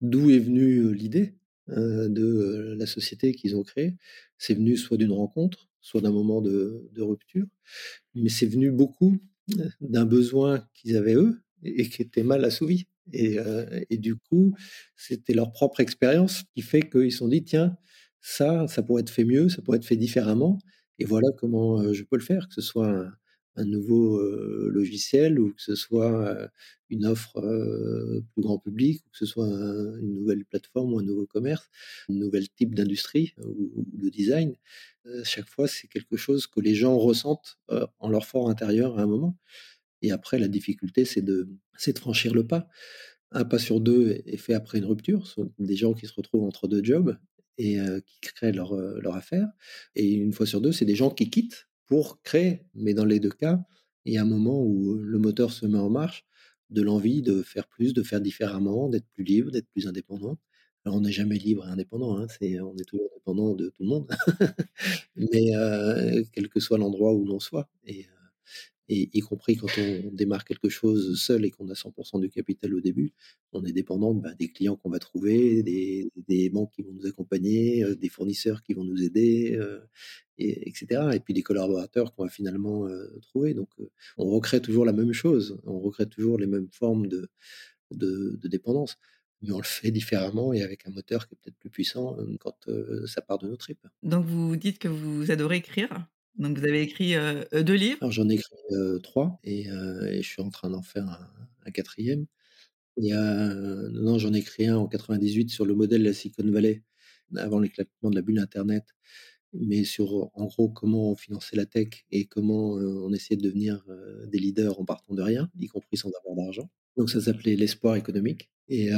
[0.00, 1.34] d'où est venue, l'idée,
[1.68, 3.96] de, la société qu'ils ont créée,
[4.38, 7.46] c'est venu soit d'une rencontre, soit d'un moment de de rupture,
[8.14, 9.18] mais c'est venu beaucoup,
[9.80, 14.54] d'un besoin qu'ils avaient eux et qui était mal assouvi et heu et du coup,
[14.96, 17.76] c'était leur propre expérience qui fait qu'ils se sont dit: «Tiens,
[18.20, 20.58] ça, ça pourrait être fait mieux, ça pourrait être fait différemment
[21.00, 22.48] et voilà comment, heu, je peux le faire».
[22.48, 23.12] Que ce soit un
[23.56, 24.20] un nouveau,
[24.70, 26.48] logiciel ou que ce soit,
[26.90, 27.40] une offre,
[28.32, 31.68] plus grand public ou que ce soit un une nouvelle plateforme ou un nouveau commerce,
[32.08, 34.54] un nouvel type d'industrie ou ou de design.
[35.24, 37.58] Chaque fois, c'est quelque chose que les gens ressentent,
[37.98, 39.36] en leur fort intérieur à un moment
[40.02, 41.48] et après la difficulté, c'est de
[41.86, 42.68] de franchir le pas.
[43.32, 45.26] Un pas sur 2 est fait après une rupture.
[45.26, 47.18] Ce sont des gens qui se retrouvent entre 2 jobs
[47.58, 49.48] et qui créent leur, leur affaire
[49.94, 52.64] et une fois sur 2, c'est des gens qui quittent pour créer.
[52.74, 53.60] Mais dans les 2 cas,
[54.04, 56.24] il y a un moment où, le moteur se met en marche,
[56.70, 60.38] de l'envie de faire plus, de faire différemment, d'être plus libre, d'être plus indépendant.
[60.84, 63.82] Alors on n'est jamais libre et indépendant, hein, c'est on est toujours dépendant de tout
[63.84, 64.08] le monde.
[65.16, 68.04] Mais heu, quel que soit l'endroit où l'on soit heu
[68.88, 72.74] et y compris quand on démarre quelque chose seul et qu'on a 100% du capital
[72.74, 73.12] au début,
[73.52, 77.84] on est dépendant, bah, des clients qu'on va trouver, des banques qui vont nous accompagner,
[77.84, 79.82] heu, des fournisseurs qui vont nous aider, heu
[80.38, 83.68] et et puis des collaborateurs qu'on va finalement, heu, trouver donc
[84.16, 87.28] on recrée toujours la même chose, on recrée toujours les mêmes formes de
[88.48, 88.96] dépendance,
[89.42, 92.68] mais on le fait différemment et avec un moteur qui est peut-être plus puissant, quand,
[93.06, 93.86] ça part de nos tripes.
[94.02, 98.10] Donc vous dites que vous adorez écrire, donc vous avez écrit, heu, 2 livres?
[98.10, 98.56] J'en ai écrit,
[99.02, 101.28] 3 et heu et je suis en train d'en faire un
[101.64, 102.26] un 4e.
[102.98, 106.14] Il y a non, j'en ai écrit un en 98 sur le modèle de la
[106.14, 106.82] Silicon Valley,
[107.36, 108.84] avant l'éclatement de la bulle internet,
[109.54, 113.84] mais sur, en gros, comment on finançait la tech et comment, on essayait de devenir,
[114.28, 116.70] des leaders en partant de rien, y compris sans avoir d'argent.
[116.98, 118.90] Donc ça s'appelait «L'espoir économique» et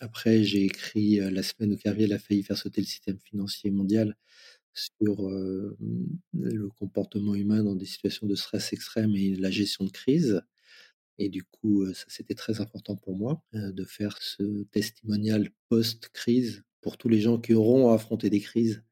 [0.00, 4.16] après j'ai écrit, «La semaine où Kerviel a failli faire sauter le système financier mondial»
[4.74, 5.76] sur, hem,
[6.34, 10.42] le comportement humain dans des situations de stress extrême et la gestion de crise.
[11.18, 16.98] Et du coup, ça c'était très important pour moi, de faire ce testimonial post-crise pour
[16.98, 18.82] tous les gens qui auront à affronter des crises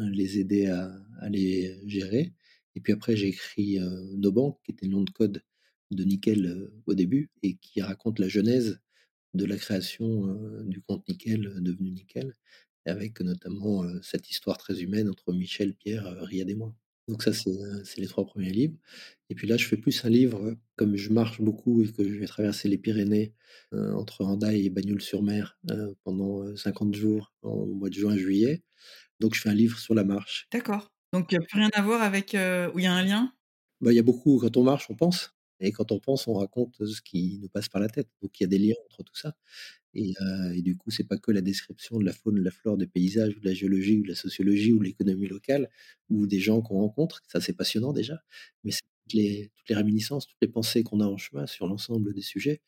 [0.00, 2.34] heu, les aider à les gérer.
[2.76, 5.42] Et puis après j'ai écrit, heu, No Bank qui était le nom de code
[5.92, 8.80] de Nickel, au début et qui raconte la genèse
[9.34, 10.26] de la création,
[10.64, 12.34] du compte Nickel, devenu Nickel
[12.86, 16.74] avec notamment, cette histoire très humaine entre Michel, Pierre, Riad et moi.
[17.08, 17.50] Donc ça c'est,
[17.98, 18.78] les 3 premiers livres
[19.30, 22.18] et puis là je fais plus un livre, comme je marche beaucoup et que je
[22.18, 23.34] vais traverser les Pyrénées,
[23.72, 28.62] entre Hendaye et Bagnols-sur-Mer, heu, pendant, heu, 50 jours en mois de juin, juillet.
[29.20, 30.48] Donc je fais un livre sur la marche.
[30.52, 33.34] D'accord, donc heu, plus rien à voir avec, ou il y a un lien?
[33.80, 36.34] Bah, il y a beaucoup quand on marche, on pense et quand on pense, on
[36.34, 38.08] raconte, ce qui nous passe par la tête.
[38.22, 39.34] Donc il y a des liens entre tout ça
[39.94, 42.86] et du coup, c'est pas que la description de la faune, de la flore, des
[42.86, 45.70] paysages de la géologie de la sociologie ou de l'économie locale
[46.10, 48.20] ou des gens qu'on rencontre, ça c'est passionnant déjà,
[48.64, 52.12] mais c'est toutes les toutes réminiscences, toutes les pensées qu'on a en chemin sur l'ensemble
[52.12, 52.60] des sujets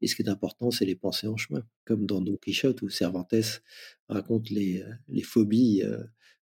[0.00, 1.66] et ce qui est important, c'est les pensées en chemin.
[1.84, 3.62] Comme dans Don Quichotte où Cervantes
[4.08, 5.82] raconte les, les phobies,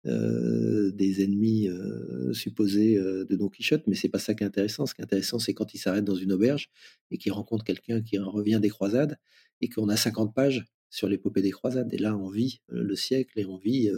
[0.06, 4.46] heu, des ennemis, heu, supposés, heu, de Don Quichotte, mais c'est pas ça qui est
[4.46, 4.86] intéressant.
[4.86, 6.70] Ce qui est intéressant, c'est quand il s'arrête dans une auberge
[7.10, 9.18] et qu'il rencontre quelqu'un qui revient des croisades
[9.60, 13.38] et qu'on a 50 pages sur l'épopée des croisades et là, on vit, le siècle
[13.40, 13.90] et on vit,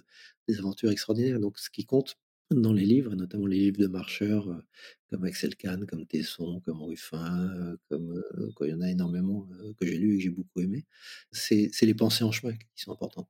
[0.49, 1.41] des aventures extraordinaires.
[1.41, 2.17] Donc ce qui compte
[2.51, 4.63] dans les livres et notamment les livres de marcheurs, heu,
[5.09, 9.49] comme Axel Kahn, comme Tesson, comme Ruffin, comme, heu, quoi, il y en a énormément,
[9.61, 10.87] heu, que j'ai lus et que j'ai beaucoup aimés.
[11.33, 13.29] C'est les pensées en chemin qui sont importantes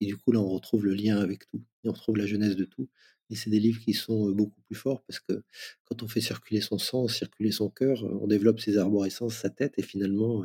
[0.00, 2.64] et du coup, là, on retrouve le lien avec tout on retrouve la jeunesse de
[2.64, 2.88] tout
[3.30, 5.42] et c'est des livres qui sont, heu, beaucoup plus forts parce que
[5.84, 9.74] quand on fait circuler son sang, circuler son cœur, on développe ses arborescences, sa tête
[9.78, 10.44] et finalement,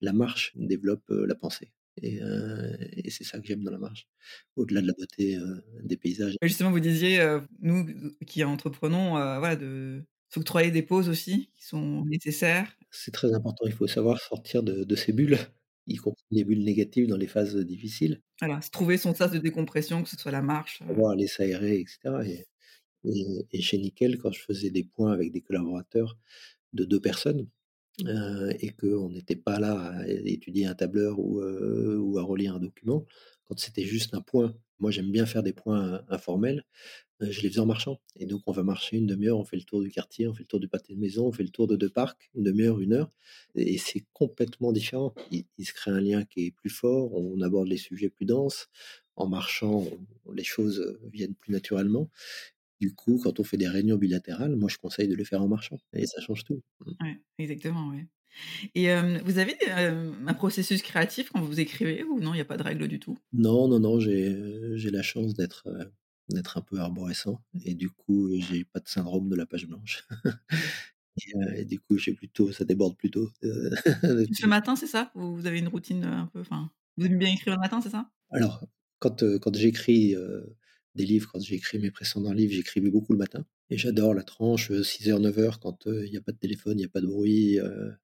[0.00, 4.08] la marche développe, la pensée et heu et c'est ça que j'aime dans la marche.
[4.56, 6.36] Au-delà de la beauté, heu, des paysages.
[6.42, 7.20] Justement, vous disiez,
[7.60, 7.86] nous
[8.26, 12.76] qui entreprenons, voilà, de s'octroyer des pauses aussi qui sont nécessaires.
[12.92, 15.36] C'est très important, il faut savoir sortir de de ses bulles,
[15.88, 18.22] y compris les bulles négatives dans les phases, difficiles.
[18.40, 21.26] Voilà, se trouver son sas de décompression, que ce soit la marche, heu Savoir aller
[21.26, 22.46] s'aérer et cetera et
[23.04, 26.18] et et chez Nickel, quand je faisais des points avec des collaborateurs
[26.74, 27.48] de 2 personnes,
[28.06, 33.06] heu et qu'on n'était pas là à étudier un tableur ou à relire un document,
[33.46, 36.64] quand c'était juste un point, moi j'aime bien faire des points informels,
[37.20, 39.56] je les faisais en marchant et donc on va marcher une 1/2 heure, on fait
[39.56, 41.50] le tour du quartier, on fait le tour du pâté de maison, on fait le
[41.50, 43.12] tour de 2 parcs, une 1/2 heure, 1 heure
[43.56, 45.14] et c'est complètement différent.
[45.32, 48.68] Il se crée un lien qui est plus fort, on aborde les sujets plus denses.
[49.16, 49.86] En marchant,
[50.34, 52.10] les choses, viennent plus naturellement.
[52.82, 55.46] Du coup, quand on fait des réunions bilatérales, moi je conseille de les faire en
[55.46, 56.60] marchant et ça change tout.
[56.80, 57.04] Mmh.
[57.04, 58.08] Ouais, exactement, ouais
[58.74, 58.88] et
[59.24, 62.62] vous avez, un processus créatif quand vous écrivez ou non, il y a pas de
[62.62, 63.18] règle du tout?
[63.34, 64.34] Non, non, non, j'ai,
[64.90, 65.68] la chance d'être,
[66.34, 70.06] un peu arborescent et du coup, j'ai pas de syndrome de la page blanche
[71.56, 75.12] et du coup, j'ai plutôt ça déborde plutôt, Plus le matin, c'est ça?
[75.14, 77.90] Ou vous avez une routine, un peu enfin, vous aimez bien écrire le matin, c'est
[77.90, 78.10] ça?
[78.30, 78.66] Alors,
[78.98, 80.16] quand, quand j'écris,
[80.94, 83.44] des livres, quand j'ai écrit mes précédents livres, j'écrivais beaucoup le matin.
[83.70, 86.82] Et j'adore la tranche, heu, 6:00-9:00 quand, heu, il y a pas de téléphone, il
[86.82, 87.94] y a pas de bruit, heu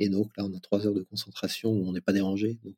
[0.00, 2.76] et donc là, on a 3 heures de concentration où on n'est pas dérangé donc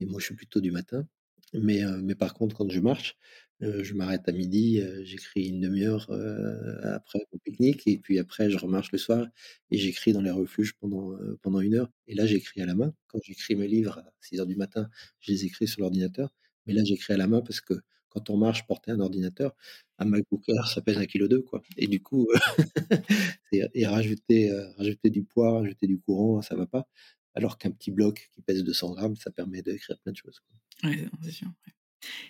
[0.00, 1.08] et moi, je suis plutôt du matin.
[1.54, 3.16] Mais mais par contre, quand je marche,
[3.62, 8.18] je m'arrête à 12:00, heu, j'écris une 1/2 heure, heu, après mon pique-nique et puis
[8.20, 9.26] après je remarche le soir
[9.72, 11.90] et j'écris dans les refuges pendant, pendant 1 heure.
[12.08, 12.94] Et là, j'écris à la main.
[13.08, 14.88] Quand j'écris mes livres à 6:00 du matin,
[15.20, 16.30] je les écris sur l'ordinateur.
[16.66, 17.74] Mais là, j'écris à la main parce que
[18.16, 19.54] quand on marche, porter un ordinateur,
[19.98, 22.26] un MacBook Air, ça pèse 1,2 kg quoi et du coup,
[23.52, 26.88] et rajouter, heu, rajouter du poids, rajouter du courant, ça va pas
[27.34, 30.40] alors qu'un petit bloc qui pèse 200 grammes, ça permet d'écrire plein de choses,
[30.82, 30.90] non,
[31.22, 31.72] c'est sûr, ouais.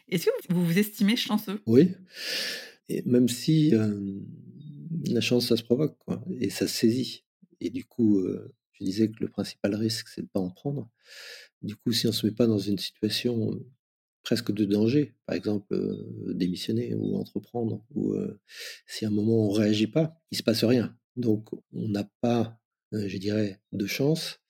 [0.09, 1.61] Est-ce que vous vous estimez chanceux?
[1.67, 1.93] Oui
[2.89, 3.73] et même si,
[5.07, 7.25] la chance, ça se provoque, quoi et ça se saisit
[7.61, 10.91] et du coup, heu, je disais que le principal risque, c'est de pas en prendre.
[11.63, 13.59] Du coup, si on se met pas dans une situation,
[14.27, 15.79] presque de danger, par exemple,
[16.35, 18.13] démissionner ou entreprendre ou
[18.89, 20.97] si à un moment on réagit pas, il se passe rien.
[21.15, 22.59] Donc on n'a pas,
[22.91, 24.41] je dirais, de chance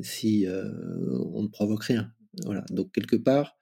[0.00, 2.14] si, on ne provoque rien.
[2.44, 3.58] Voilà, donc quelque part,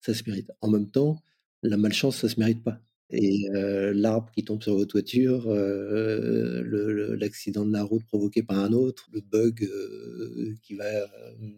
[0.00, 0.50] ça se mérite.
[0.62, 1.22] En même temps,
[1.62, 3.46] la malchance, ça se mérite pas et
[3.94, 8.58] l'arbre qui tombe sur votre toiture, heu, le le l'accident de la route provoqué par
[8.58, 9.68] un autre, le bug,
[10.62, 10.84] qui va,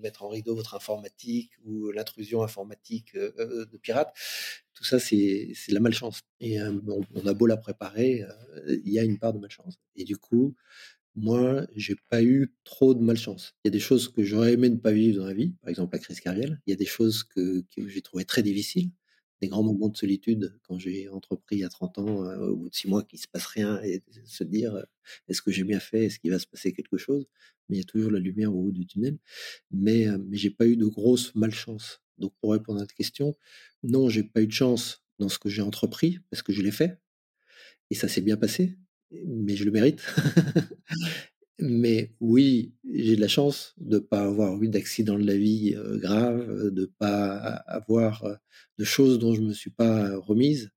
[0.02, 4.12] mettre en rideau votre informatique ou l'intrusion informatique, heu, de pirates,
[4.74, 8.24] tout ça, c'est de la malchance et on a beau la préparer,
[8.68, 10.54] il y a une part de malchance et du coup,
[11.16, 13.54] moi, j'ai pas eu trop de malchance.
[13.64, 15.70] Il y a des choses que j'aurais aimé ne pas vivre dans la vie, par
[15.70, 16.60] exemple la crise carviale.
[16.66, 18.90] Il y a des choses que que j'ai trouvées très difficiles,
[19.40, 22.56] des grands moments de solitude quand j'ai entrepris il y a 30 ans, heu, au
[22.56, 24.84] bout de 6 mois qu'il se passe rien et se dire, heu:
[25.28, 26.04] «Est-ce que j'ai bien fait?
[26.06, 27.26] Est-ce qu'il va se passer quelque chose?»
[27.70, 29.18] mais il y a toujours la lumière au bout du tunnel
[29.70, 32.02] mais heu, mais j'ai pas eu de grosse malchance.
[32.18, 33.36] Donc pour répondre à votre question,
[33.84, 36.70] non, j'ai pas eu de chance dans ce que j'ai entrepris, parce que je l'ai
[36.72, 36.98] fait
[37.90, 38.78] et ça s'est bien passé,
[39.12, 40.02] mais je le mérite.
[41.60, 46.70] Mais oui, j'ai de la chance de pas avoir eu d'accident de la vie, grave,
[46.70, 48.24] de pas avoir,
[48.78, 50.70] de choses dont je me suis pas remise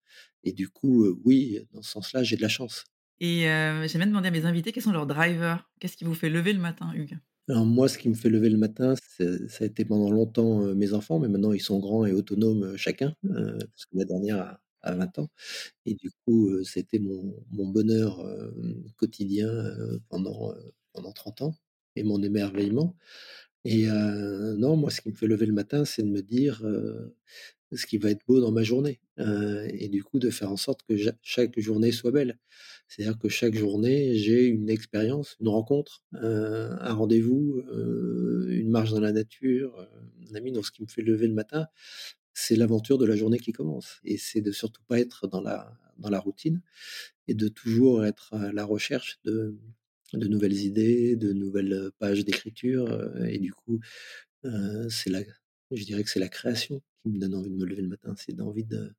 [0.44, 2.84] et du coup, oui, dans ce sens-là, j'ai de la chance.
[3.20, 5.70] Et j'aime bien demander à mes invités quels sont leurs drivers?
[5.80, 7.20] Qu'est-ce qui vous fait lever le matin, Hugues?
[7.48, 10.94] Alors moi, ce qui me fait lever le matin, ça a été pendant longtemps, mes
[10.94, 14.96] enfants, mais maintenant ils sont grands et autonomes, chacun, parce que la dernière a a
[14.96, 15.30] 20 ans
[15.86, 18.26] et du coup, c'était mon mon bonheur,
[18.98, 19.52] quotidien,
[20.10, 20.54] pendant,
[20.94, 21.56] pendant 30 ans
[21.96, 22.96] et mon émerveillement
[23.66, 26.64] et non, moi, ce qui me fait lever le matin, c'est de me dire,
[27.74, 30.82] ce qui va être beau dans ma journée, et du coup, de faire en sorte
[30.84, 32.38] que chaque journée soit belle.
[32.88, 37.62] C'est-à-dire que chaque journée, j'ai une expérience, une rencontre, un rendez-vous,
[38.50, 39.88] une marche dans la nature,
[40.32, 40.52] un ami.
[40.52, 41.68] Donc ce qui me fait lever le matin,
[42.34, 45.74] c'est l'aventure de la journée qui commence et c'est de surtout pas être dans la
[46.00, 46.62] dans la routine
[47.28, 49.58] et de toujours être à la recherche de
[50.14, 53.80] de nouvelles idées, de nouvelles, heu, pages d'écriture, heu et du coup,
[54.46, 55.22] heu, c'est la
[55.72, 58.16] je dirais que c'est la création qui me donne envie de me lever le matin.
[58.18, 58.92] C'est d'envie de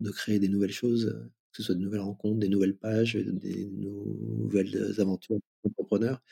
[0.00, 1.06] de créer des nouvelles choses,
[1.52, 6.22] que ce soit de nouvelles rencontres, des nouvelles pages, des nouvelles aventures d'entrepreneur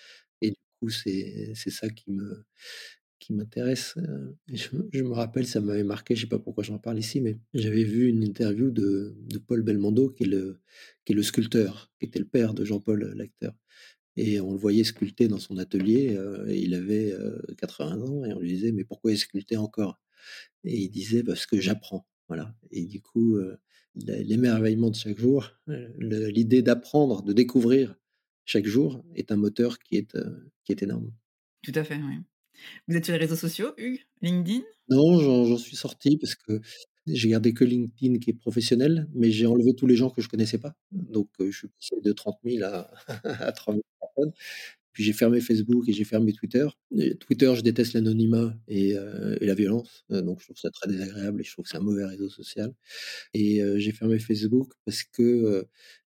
[0.43, 2.45] et du coup, c'est c'est ça qui me
[3.21, 3.97] qui m'intéresse,
[4.49, 7.39] et je me rappelle, ça m'avait marqué, je sais pas pourquoi j'en parle ici, mais
[7.55, 9.15] j'avais vu une interview de
[9.47, 10.27] Paul Belmondo qui est
[11.15, 13.55] le sculpteur, qui était le père de Jean-Paul, heu, l'acteur
[14.17, 18.25] et on le voyait sculpter dans son atelier, heu et il avait, heu, 80 ans
[18.25, 20.01] et on lui disait: «Mais pourquoi il sculptait encore?»
[20.65, 22.07] et il disait: «Parce que j'apprends».
[22.29, 23.39] Voilà et du coup,
[23.97, 25.51] l'émerveillement de chaque jour,
[25.99, 27.97] l'idée d'apprendre, de découvrir
[28.45, 31.13] chaque jour est un moteur qui est énorme.
[31.63, 32.21] Tout à fait, oui.
[32.89, 34.01] Vous êtes sur les réseaux sociaux, Hugues?
[34.23, 34.63] LinkedIn?
[34.89, 36.61] Non, j'en suis sorti parce que
[37.07, 40.29] j'ai gardé que LinkedIn qui est professionnel, mais j'ai enlevé tous les gens que je
[40.29, 40.75] connaissais pas.
[40.91, 42.91] Donc heu, je suis passé de 30 000 à
[43.49, 44.33] à 3 000 personnes.
[44.93, 46.67] Puis j'ai fermé Facebook et j'ai fermé Twitter
[47.21, 48.91] Twitter, je déteste l'anonymat et
[49.41, 51.79] et la violence, heu, donc je trouve ça très désagréable et je trouve que c'est
[51.79, 52.75] un mauvais réseau social
[53.35, 55.67] et j'ai fermé Facebook parce que,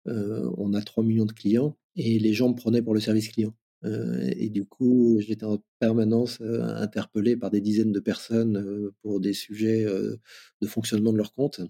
[0.06, 3.54] on a 3 millions de clients et les gens me prenaient pour le service client,
[3.84, 9.84] et du coup, j'étais en permanence, interpellé par des dizaines de personnes, pour des sujets,
[9.84, 11.60] de fonctionnement de leur compte.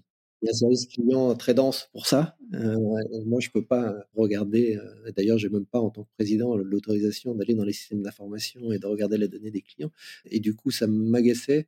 [0.41, 4.77] Il y a un service client très dense pour ça, moi je peux pas regarder,
[5.15, 8.77] d'ailleurs j'ai même pas en tant que président l'autorisation d'aller dans les systèmes d'information et
[8.79, 9.91] de regarder les données des clients
[10.25, 11.67] et du coup ça m'agaçait,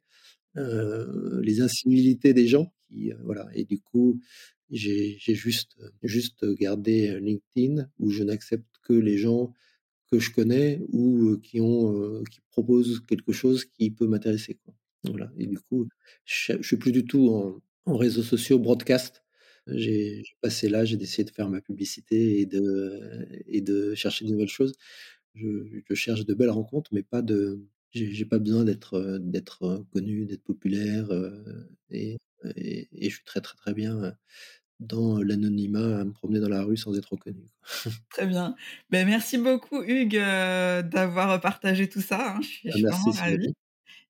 [0.56, 4.20] les incivilités des gens qui, voilà et du coup
[4.72, 9.54] j'ai juste, juste gardé, LinkedIn où je n'accepte que les gens
[10.12, 14.60] que je connais ou qui ont, qui proposent quelque chose qui peut m'intéresser.
[15.04, 15.88] Voilà et du coup,
[16.26, 19.24] je je suis plus du tout en en réseaux sociaux broadcast.
[19.68, 24.32] J'ai j'ai passé l'âge d'essayer de faire ma publicité et de et de chercher de
[24.32, 24.74] nouvelles choses.
[25.36, 30.26] Je cherche de belles rencontres, mais pas de j'ai j'ai pas besoin d'être, d'être, connu,
[30.26, 31.10] d'être populaire,
[31.92, 32.18] et
[32.56, 34.14] et je suis très, très, très bien,
[34.80, 37.46] dans l'anonymat, à me promener dans la rue sans être reconnu.
[38.12, 38.56] Très bien.
[38.90, 42.40] Beh, merci beaucoup Hugues, heu, d'avoir partagé tout ça, hein.
[42.42, 43.54] Je suis je suis vraiment ravie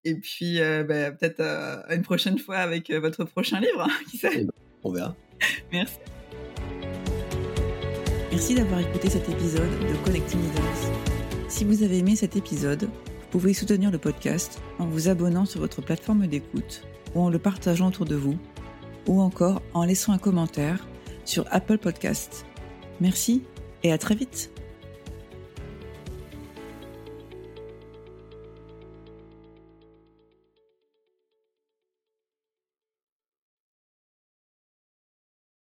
[0.04, 4.18] et puis, heu, bah, peut-être, heu, à une prochaine fois avec, votre prochain livre, qui
[4.18, 4.44] Et sait?
[4.44, 4.52] ben,
[4.84, 5.16] on verra.
[5.72, 5.98] Merci.
[8.32, 11.50] Merci d'avoir écouté cet épisode de Collecting Leaders.
[11.50, 15.60] Si vous avez aimé cet épisode, vous pouvez soutenir le podcast en vous abonnant sur
[15.60, 16.84] votre plateforme d'écoute
[17.16, 18.38] ou en le partageant autour de vous
[19.08, 20.88] ou encore en laissant un commentaire
[21.26, 22.46] sur Apple Podcasts.
[23.00, 23.44] Merci
[23.84, 24.52] et à très vite.